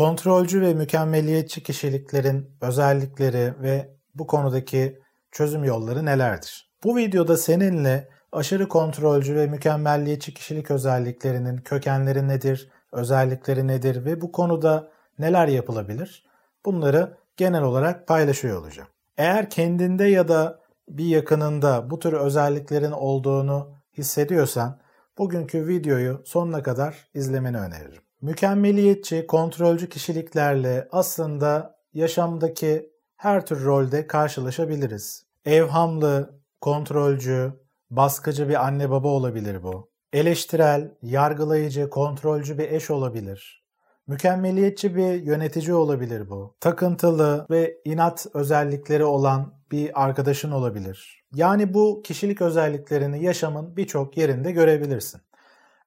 [0.00, 6.70] Kontrolcü ve mükemmeliyetçi kişiliklerin özellikleri ve bu konudaki çözüm yolları nelerdir?
[6.84, 14.32] Bu videoda seninle aşırı kontrolcü ve mükemmelliyetçi kişilik özelliklerinin kökenleri nedir, özellikleri nedir ve bu
[14.32, 16.26] konuda neler yapılabilir?
[16.64, 18.88] Bunları genel olarak paylaşıyor olacağım.
[19.18, 24.80] Eğer kendinde ya da bir yakınında bu tür özelliklerin olduğunu hissediyorsan
[25.18, 28.09] bugünkü videoyu sonuna kadar izlemeni öneririm.
[28.22, 35.26] Mükemmeliyetçi, kontrolcü kişiliklerle aslında yaşamdaki her tür rolde karşılaşabiliriz.
[35.44, 37.52] Evhamlı, kontrolcü,
[37.90, 39.90] baskıcı bir anne baba olabilir bu.
[40.12, 43.64] Eleştirel, yargılayıcı, kontrolcü bir eş olabilir.
[44.06, 46.56] Mükemmeliyetçi bir yönetici olabilir bu.
[46.60, 51.24] Takıntılı ve inat özellikleri olan bir arkadaşın olabilir.
[51.34, 55.20] Yani bu kişilik özelliklerini yaşamın birçok yerinde görebilirsin.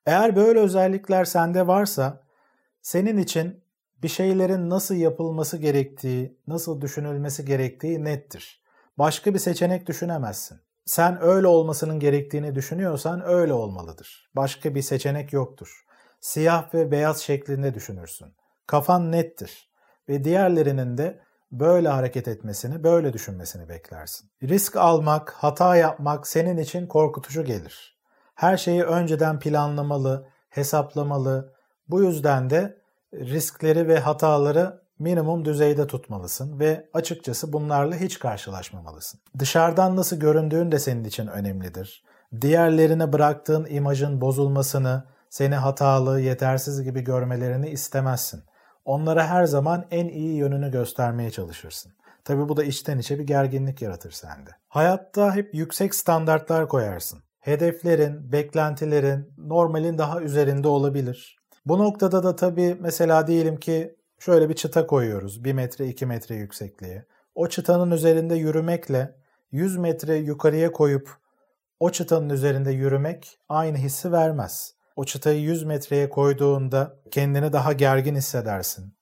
[0.05, 2.23] Eğer böyle özellikler sende varsa
[2.83, 3.63] senin için
[4.03, 8.63] bir şeylerin nasıl yapılması gerektiği, nasıl düşünülmesi gerektiği nettir.
[8.98, 10.59] Başka bir seçenek düşünemezsin.
[10.85, 14.31] Sen öyle olmasının gerektiğini düşünüyorsan öyle olmalıdır.
[14.35, 15.85] Başka bir seçenek yoktur.
[16.21, 18.27] Siyah ve beyaz şeklinde düşünürsün.
[18.67, 19.70] Kafan nettir
[20.09, 21.20] ve diğerlerinin de
[21.51, 24.29] böyle hareket etmesini, böyle düşünmesini beklersin.
[24.43, 27.97] Risk almak, hata yapmak senin için korkutucu gelir.
[28.35, 31.52] Her şeyi önceden planlamalı, hesaplamalı.
[31.89, 32.77] Bu yüzden de
[33.13, 39.20] riskleri ve hataları minimum düzeyde tutmalısın ve açıkçası bunlarla hiç karşılaşmamalısın.
[39.40, 42.03] Dışarıdan nasıl göründüğün de senin için önemlidir.
[42.41, 48.43] Diğerlerine bıraktığın imajın bozulmasını, seni hatalı, yetersiz gibi görmelerini istemezsin.
[48.85, 51.91] Onlara her zaman en iyi yönünü göstermeye çalışırsın.
[52.23, 54.49] Tabi bu da içten içe bir gerginlik yaratır sende.
[54.68, 57.20] Hayatta hep yüksek standartlar koyarsın.
[57.40, 61.43] Hedeflerin, beklentilerin normalin daha üzerinde olabilir.
[61.65, 66.35] Bu noktada da tabii mesela diyelim ki şöyle bir çıta koyuyoruz 1 metre 2 metre
[66.35, 67.06] yüksekliğe.
[67.35, 69.16] O çıtanın üzerinde yürümekle
[69.51, 71.17] 100 metre yukarıya koyup
[71.79, 74.73] o çıtanın üzerinde yürümek aynı hissi vermez.
[74.96, 78.94] O çıtayı 100 metreye koyduğunda kendini daha gergin hissedersin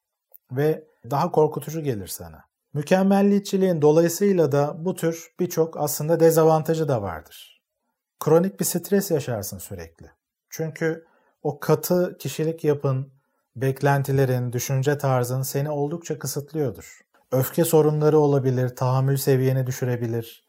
[0.52, 2.44] ve daha korkutucu gelir sana.
[2.74, 7.62] Mükemmelliyetçiliğin dolayısıyla da bu tür birçok aslında dezavantajı da vardır.
[8.20, 10.12] Kronik bir stres yaşarsın sürekli.
[10.50, 11.06] Çünkü
[11.44, 13.12] o katı kişilik yapın,
[13.56, 17.02] beklentilerin, düşünce tarzın seni oldukça kısıtlıyordur.
[17.32, 20.46] Öfke sorunları olabilir, tahammül seviyeni düşürebilir.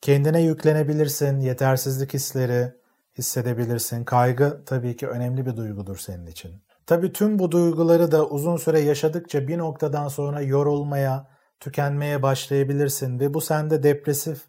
[0.00, 2.74] Kendine yüklenebilirsin, yetersizlik hisleri
[3.18, 4.04] hissedebilirsin.
[4.04, 6.50] Kaygı tabii ki önemli bir duygudur senin için.
[6.86, 11.26] Tabii tüm bu duyguları da uzun süre yaşadıkça bir noktadan sonra yorulmaya,
[11.60, 14.42] tükenmeye başlayabilirsin ve bu sende depresif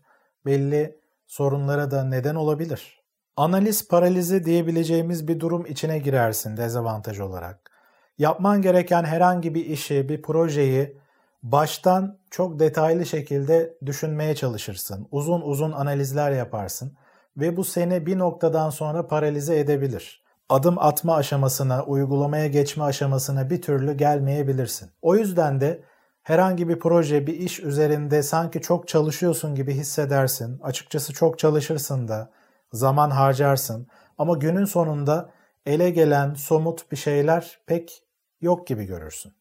[0.45, 3.03] belli sorunlara da neden olabilir.
[3.37, 7.71] Analiz paralizi diyebileceğimiz bir durum içine girersin dezavantaj olarak.
[8.17, 10.97] Yapman gereken herhangi bir işi, bir projeyi
[11.43, 15.07] baştan çok detaylı şekilde düşünmeye çalışırsın.
[15.11, 16.97] Uzun uzun analizler yaparsın
[17.37, 20.23] ve bu seni bir noktadan sonra paralize edebilir.
[20.49, 24.89] Adım atma aşamasına, uygulamaya geçme aşamasına bir türlü gelmeyebilirsin.
[25.01, 25.83] O yüzden de
[26.23, 30.59] herhangi bir proje, bir iş üzerinde sanki çok çalışıyorsun gibi hissedersin.
[30.63, 32.36] Açıkçası çok çalışırsın da,
[32.73, 35.29] zaman harcarsın ama günün sonunda
[35.65, 38.03] ele gelen somut bir şeyler pek
[38.41, 39.33] yok gibi görürsün.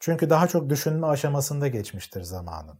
[0.00, 2.78] Çünkü daha çok düşünme aşamasında geçmiştir zamanın.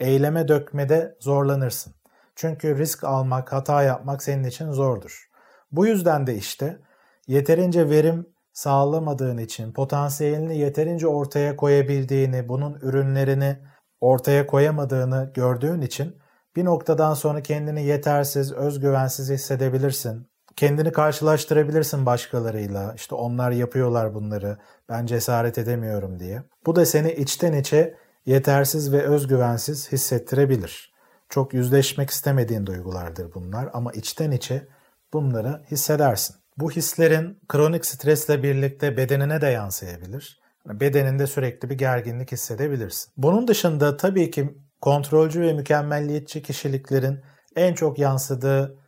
[0.00, 1.94] Eyleme dökmede zorlanırsın.
[2.36, 5.30] Çünkü risk almak, hata yapmak senin için zordur.
[5.72, 6.78] Bu yüzden de işte
[7.26, 13.58] yeterince verim sağlamadığın için, potansiyelini yeterince ortaya koyabildiğini, bunun ürünlerini
[14.00, 16.21] ortaya koyamadığını gördüğün için
[16.56, 20.26] bir noktadan sonra kendini yetersiz, özgüvensiz hissedebilirsin.
[20.56, 22.94] Kendini karşılaştırabilirsin başkalarıyla.
[22.96, 24.58] İşte onlar yapıyorlar bunları.
[24.88, 26.42] Ben cesaret edemiyorum diye.
[26.66, 27.96] Bu da seni içten içe
[28.26, 30.92] yetersiz ve özgüvensiz hissettirebilir.
[31.28, 34.68] Çok yüzleşmek istemediğin duygulardır bunlar ama içten içe
[35.12, 36.36] bunları hissedersin.
[36.56, 40.40] Bu hislerin kronik stresle birlikte bedenine de yansıyabilir.
[40.66, 43.12] Bedeninde sürekli bir gerginlik hissedebilirsin.
[43.16, 47.20] Bunun dışında tabii ki kontrolcü ve mükemmelliyetçi kişiliklerin
[47.56, 48.78] en çok yansıdığı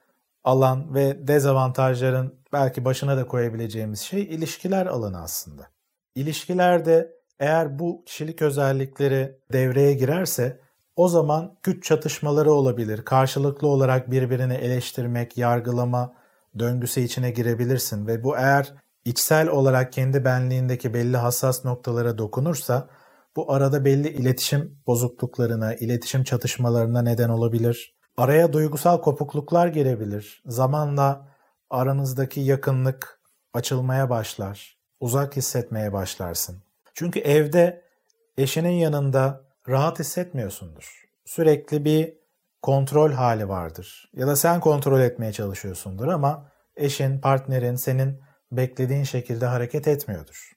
[0.44, 5.70] alan ve dezavantajların belki başına da koyabileceğimiz şey ilişkiler alanı aslında.
[6.14, 10.60] İlişkilerde eğer bu kişilik özellikleri devreye girerse
[10.96, 13.04] o zaman güç çatışmaları olabilir.
[13.04, 16.14] Karşılıklı olarak birbirini eleştirmek, yargılama
[16.58, 18.74] döngüsü içine girebilirsin ve bu eğer
[19.04, 22.88] içsel olarak kendi benliğindeki belli hassas noktalara dokunursa
[23.36, 27.94] bu arada belli iletişim bozukluklarına, iletişim çatışmalarına neden olabilir.
[28.16, 30.42] Araya duygusal kopukluklar girebilir.
[30.46, 31.28] Zamanla
[31.70, 33.20] aranızdaki yakınlık
[33.54, 34.78] açılmaya başlar.
[35.00, 36.62] Uzak hissetmeye başlarsın.
[36.94, 37.84] Çünkü evde
[38.38, 41.04] eşinin yanında rahat hissetmiyorsundur.
[41.24, 42.14] Sürekli bir
[42.62, 44.10] kontrol hali vardır.
[44.14, 48.20] Ya da sen kontrol etmeye çalışıyorsundur ama eşin, partnerin senin
[48.52, 50.52] beklediğin şekilde hareket etmiyordur.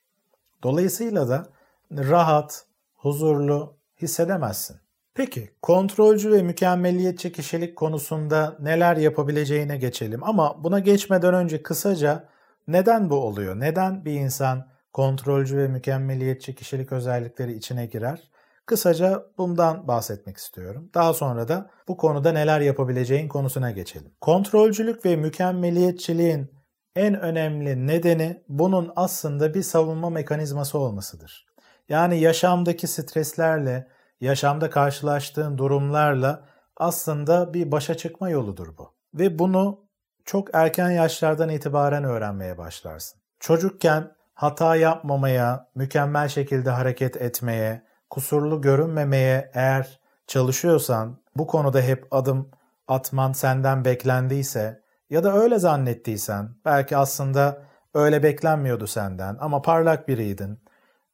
[0.64, 1.46] Dolayısıyla da
[1.92, 2.66] rahat,
[2.98, 4.78] huzurlu hissedemezsin.
[5.14, 10.24] Peki kontrolcü ve mükemmeliyetçi kişilik konusunda neler yapabileceğine geçelim.
[10.24, 12.30] Ama buna geçmeden önce kısaca
[12.68, 13.60] neden bu oluyor?
[13.60, 18.32] Neden bir insan kontrolcü ve mükemmeliyetçi kişilik özellikleri içine girer?
[18.66, 20.90] Kısaca bundan bahsetmek istiyorum.
[20.94, 24.12] Daha sonra da bu konuda neler yapabileceğin konusuna geçelim.
[24.22, 26.52] Kontrolcülük ve mükemmeliyetçiliğin
[26.96, 31.47] en önemli nedeni bunun aslında bir savunma mekanizması olmasıdır.
[31.90, 33.88] Yani yaşamdaki streslerle,
[34.22, 36.44] yaşamda karşılaştığın durumlarla
[36.78, 38.94] aslında bir başa çıkma yoludur bu.
[39.14, 39.80] Ve bunu
[40.26, 43.20] çok erken yaşlardan itibaren öğrenmeye başlarsın.
[43.40, 52.52] Çocukken hata yapmamaya, mükemmel şekilde hareket etmeye, kusurlu görünmemeye eğer çalışıyorsan, bu konuda hep adım
[52.88, 57.62] atman senden beklendiyse ya da öyle zannettiysen, belki aslında
[57.94, 60.60] öyle beklenmiyordu senden ama parlak biriydin,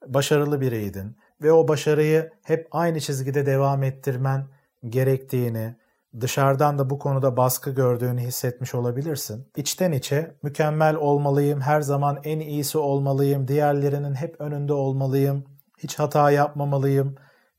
[0.08, 4.48] başarılı biriydin ve o başarıyı hep aynı çizgide devam ettirmen
[4.90, 5.76] gerektiğini,
[6.22, 9.48] dışarıdan da bu konuda baskı gördüğünü hissetmiş olabilirsin.
[9.56, 15.46] İçten içe mükemmel olmalıyım, her zaman en iyisi olmalıyım, diğerlerinin hep önünde olmalıyım,
[15.78, 17.16] hiç hata yapmamalıyım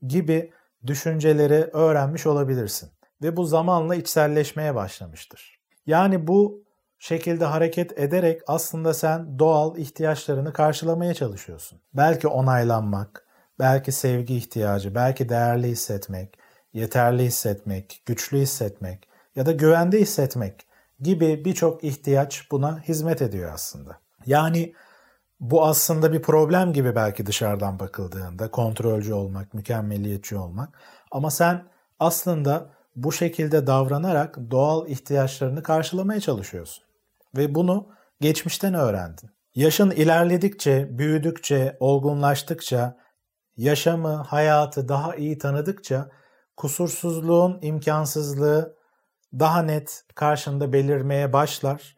[0.07, 0.51] gibi
[0.87, 2.89] düşünceleri öğrenmiş olabilirsin
[3.21, 5.59] ve bu zamanla içselleşmeye başlamıştır.
[5.85, 6.64] Yani bu
[7.05, 11.79] şekilde hareket ederek aslında sen doğal ihtiyaçlarını karşılamaya çalışıyorsun.
[11.93, 13.27] Belki onaylanmak,
[13.59, 16.37] belki sevgi ihtiyacı, belki değerli hissetmek,
[16.73, 20.67] yeterli hissetmek, güçlü hissetmek ya da güvende hissetmek
[20.99, 23.99] gibi birçok ihtiyaç buna hizmet ediyor aslında.
[24.25, 24.73] Yani
[25.39, 30.69] bu aslında bir problem gibi belki dışarıdan bakıldığında kontrolcü olmak, mükemmeliyetçi olmak
[31.11, 31.63] ama sen
[31.99, 36.84] aslında bu şekilde davranarak doğal ihtiyaçlarını karşılamaya çalışıyorsun.
[37.37, 37.87] Ve bunu
[38.21, 39.29] geçmişten öğrendin.
[39.55, 42.97] Yaşın ilerledikçe, büyüdükçe, olgunlaştıkça,
[43.57, 46.09] yaşamı, hayatı daha iyi tanıdıkça
[46.57, 48.75] kusursuzluğun imkansızlığı
[49.33, 51.95] daha net karşında belirmeye başlar.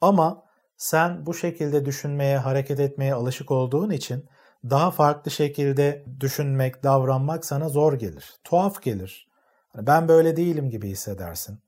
[0.00, 0.42] Ama
[0.76, 4.28] sen bu şekilde düşünmeye, hareket etmeye alışık olduğun için
[4.64, 8.34] daha farklı şekilde düşünmek, davranmak sana zor gelir.
[8.44, 9.28] Tuhaf gelir.
[9.68, 11.58] Hani ben böyle değilim gibi hissedersin.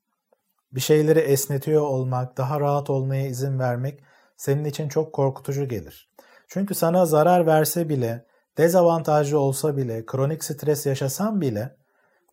[0.74, 4.00] Bir şeyleri esnetiyor olmak, daha rahat olmaya izin vermek
[4.36, 6.10] senin için çok korkutucu gelir.
[6.48, 8.26] Çünkü sana zarar verse bile,
[8.58, 11.76] dezavantajlı olsa bile, kronik stres yaşasan bile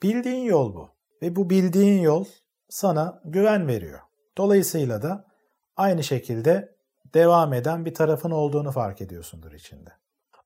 [0.03, 0.89] bildiğin yol bu.
[1.21, 2.25] Ve bu bildiğin yol
[2.69, 3.99] sana güven veriyor.
[4.37, 5.25] Dolayısıyla da
[5.77, 6.75] aynı şekilde
[7.13, 9.89] devam eden bir tarafın olduğunu fark ediyorsundur içinde.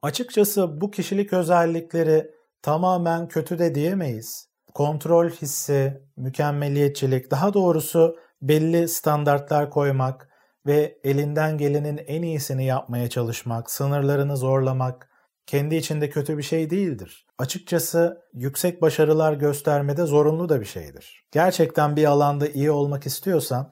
[0.02, 2.32] Açıkçası bu kişilik özellikleri
[2.62, 4.50] tamamen kötü de diyemeyiz.
[4.74, 10.30] Kontrol hissi, mükemmeliyetçilik, daha doğrusu belli standartlar koymak
[10.66, 15.10] ve elinden gelenin en iyisini yapmaya çalışmak, sınırlarını zorlamak
[15.46, 17.28] kendi içinde kötü bir şey değildir.
[17.38, 21.26] Açıkçası yüksek başarılar göstermede zorunlu da bir şeydir.
[21.32, 23.72] Gerçekten bir alanda iyi olmak istiyorsan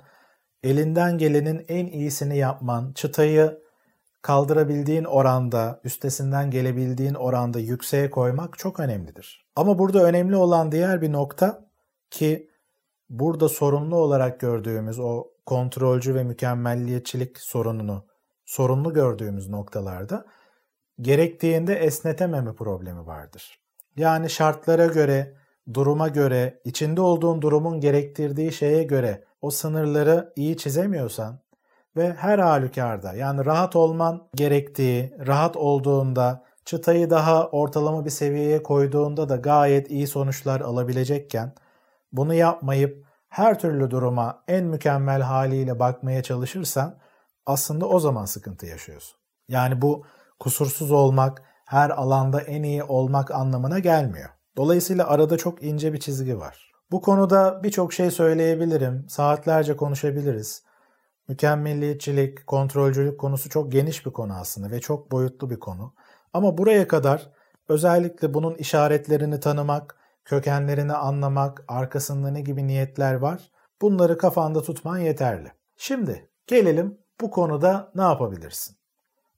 [0.64, 3.61] elinden gelenin en iyisini yapman, çıtayı
[4.22, 9.46] kaldırabildiğin oranda, üstesinden gelebildiğin oranda yükseğe koymak çok önemlidir.
[9.56, 11.70] Ama burada önemli olan diğer bir nokta
[12.10, 12.50] ki
[13.10, 18.06] burada sorunlu olarak gördüğümüz o kontrolcü ve mükemmelliyetçilik sorununu
[18.46, 20.26] sorunlu gördüğümüz noktalarda
[21.02, 23.60] gerektiğinde esnetememe problemi vardır.
[23.96, 25.36] Yani şartlara göre,
[25.74, 31.40] duruma göre, içinde olduğun durumun gerektirdiği şeye göre o sınırları iyi çizemiyorsan
[31.96, 39.30] ve her halükarda yani rahat olman gerektiği, rahat olduğunda, çıtayı daha ortalama bir seviyeye koyduğunda
[39.30, 41.54] da gayet iyi sonuçlar alabilecekken
[42.12, 46.98] bunu yapmayıp her türlü duruma en mükemmel haliyle bakmaya çalışırsan
[47.46, 49.18] aslında o zaman sıkıntı yaşıyorsun.
[49.50, 50.06] Yani bu
[50.40, 54.30] kusursuz olmak, her alanda en iyi olmak anlamına gelmiyor.
[54.58, 56.72] Dolayısıyla arada çok ince bir çizgi var.
[56.92, 60.64] Bu konuda birçok şey söyleyebilirim, saatlerce konuşabiliriz.
[61.28, 65.94] Mükemmeliyetçilik, kontrolcülük konusu çok geniş bir konu aslında ve çok boyutlu bir konu.
[66.34, 67.30] Ama buraya kadar
[67.70, 73.52] özellikle bunun işaretlerini tanımak, kökenlerini anlamak, arkasında ne gibi niyetler var
[73.82, 75.52] bunları kafanda tutman yeterli.
[75.78, 78.78] Şimdi gelelim bu konuda ne yapabilirsin?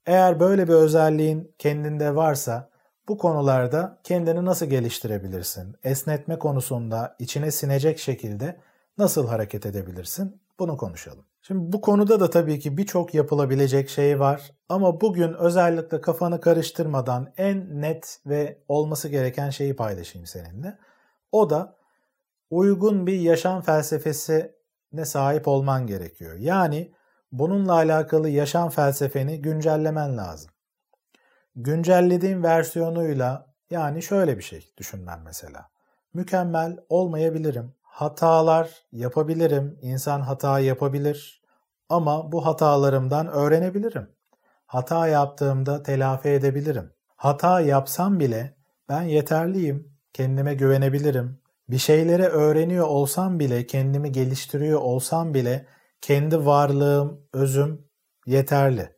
[0.06, 2.70] Eğer böyle bir özelliğin kendinde varsa
[3.08, 5.76] bu konularda kendini nasıl geliştirebilirsin?
[5.82, 8.60] Esnetme konusunda içine sinecek şekilde
[8.98, 10.42] nasıl hareket edebilirsin?
[10.58, 11.24] Bunu konuşalım.
[11.46, 17.32] Şimdi bu konuda da tabii ki birçok yapılabilecek şey var ama bugün özellikle kafanı karıştırmadan
[17.36, 20.78] en net ve olması gereken şeyi paylaşayım seninle.
[21.32, 21.76] O da
[22.50, 26.34] uygun bir yaşam felsefesine sahip olman gerekiyor.
[26.38, 26.92] Yani
[27.32, 30.50] bununla alakalı yaşam felsefeni güncellemen lazım.
[31.56, 35.70] Güncellediğin versiyonuyla yani şöyle bir şey düşünmen mesela.
[36.14, 37.74] Mükemmel olmayabilirim.
[37.94, 39.78] Hatalar yapabilirim.
[39.82, 41.42] İnsan hata yapabilir.
[41.88, 44.08] Ama bu hatalarımdan öğrenebilirim.
[44.66, 46.92] Hata yaptığımda telafi edebilirim.
[47.16, 48.56] Hata yapsam bile
[48.88, 49.92] ben yeterliyim.
[50.12, 51.38] Kendime güvenebilirim.
[51.68, 55.66] Bir şeyleri öğreniyor olsam bile, kendimi geliştiriyor olsam bile
[56.00, 57.88] kendi varlığım, özüm
[58.26, 58.90] yeterli.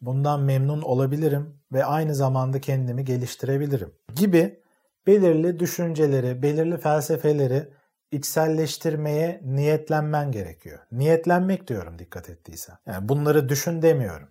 [0.00, 4.62] Bundan memnun olabilirim ve aynı zamanda kendimi geliştirebilirim gibi
[5.06, 7.68] belirli düşünceleri, belirli felsefeleri
[8.10, 10.78] içselleştirmeye niyetlenmen gerekiyor.
[10.92, 12.76] Niyetlenmek diyorum dikkat ettiysen.
[12.86, 14.28] Yani bunları düşün demiyorum.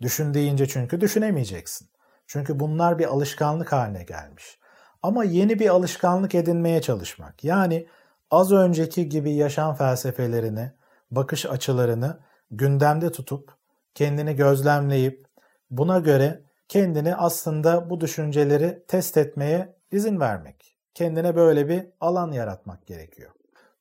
[0.00, 1.88] Düşün deyince çünkü düşünemeyeceksin.
[2.26, 4.58] Çünkü bunlar bir alışkanlık haline gelmiş.
[5.02, 7.44] Ama yeni bir alışkanlık edinmeye çalışmak.
[7.44, 7.86] Yani
[8.30, 10.72] az önceki gibi yaşam felsefelerini,
[11.10, 13.54] bakış açılarını gündemde tutup
[13.94, 15.26] kendini gözlemleyip
[15.70, 20.71] buna göre kendini aslında bu düşünceleri test etmeye izin vermek.
[20.94, 23.30] Kendine böyle bir alan yaratmak gerekiyor.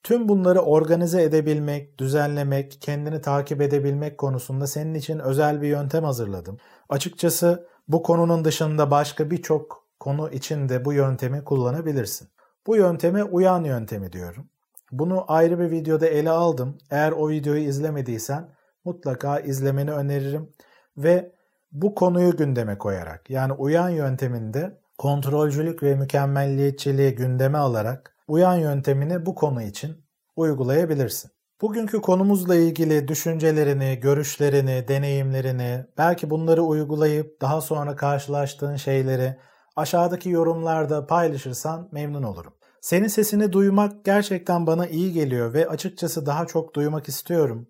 [0.04, 6.58] Tüm bunları organize edebilmek, düzenlemek, kendini takip edebilmek konusunda senin için özel bir yöntem hazırladım.
[6.90, 12.28] Açıkçası bu konunun dışında başka birçok konu için de bu yöntemi kullanabilirsin.
[12.68, 14.50] Bu yönteme uyan yöntemi diyorum.
[14.92, 16.78] Bunu ayrı bir videoda ele aldım.
[16.92, 18.50] Eğer o videoyu izlemediysen
[18.86, 20.50] mutlaka izlemeni öneririm
[20.98, 21.32] ve
[21.72, 29.36] bu konuyu gündeme koyarak yani uyan yönteminde kontrolcülük ve mükemmelliyetçiliği gündeme alarak uyan yöntemini bu
[29.36, 30.06] konu için
[30.36, 31.32] uygulayabilirsin.
[31.62, 39.38] Bugünkü konumuzla ilgili düşüncelerini, görüşlerini, deneyimlerini, belki bunları uygulayıp daha sonra karşılaştığın şeyleri
[39.76, 42.54] aşağıdaki yorumlarda paylaşırsan memnun olurum.
[42.82, 47.68] Senin sesini duymak gerçekten bana iyi geliyor ve açıkçası daha çok duymak istiyorum.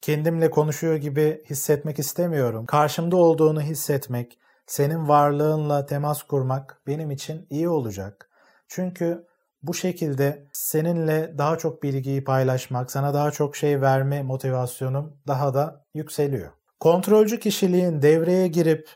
[0.00, 2.66] Kendimle konuşuyor gibi hissetmek istemiyorum.
[2.66, 8.30] Karşımda olduğunu hissetmek, senin varlığınla temas kurmak benim için iyi olacak.
[8.68, 9.26] Çünkü
[9.62, 15.84] bu şekilde seninle daha çok bilgiyi paylaşmak, sana daha çok şey verme motivasyonum daha da
[15.94, 16.52] yükseliyor.
[16.80, 18.88] Kontrolcü kişiliğin devreye girip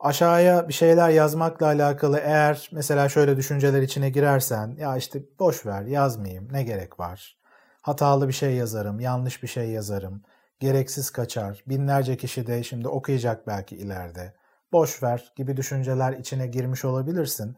[0.00, 5.82] aşağıya bir şeyler yazmakla alakalı eğer mesela şöyle düşünceler içine girersen ya işte boş ver
[5.82, 7.36] yazmayayım ne gerek var.
[7.82, 10.22] Hatalı bir şey yazarım, yanlış bir şey yazarım,
[10.60, 11.64] gereksiz kaçar.
[11.66, 14.39] Binlerce kişi de şimdi okuyacak belki ileride.
[14.72, 17.56] Boş ver gibi düşünceler içine girmiş olabilirsin.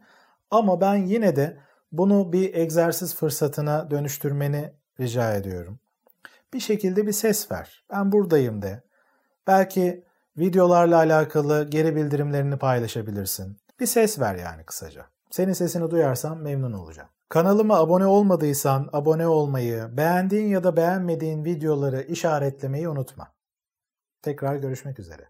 [0.51, 1.57] Ama ben yine de
[1.91, 5.79] bunu bir egzersiz fırsatına dönüştürmeni rica ediyorum.
[6.53, 7.85] Bir şekilde bir ses ver.
[7.91, 8.83] Ben buradayım de.
[9.47, 10.03] Belki
[10.37, 13.57] videolarla alakalı geri bildirimlerini paylaşabilirsin.
[13.79, 15.05] Bir ses ver yani kısaca.
[15.31, 17.09] Senin sesini duyarsam memnun olacağım.
[17.29, 23.33] Kanalıma abone olmadıysan abone olmayı, beğendiğin ya da beğenmediğin videoları işaretlemeyi unutma.
[24.21, 25.29] Tekrar görüşmek üzere.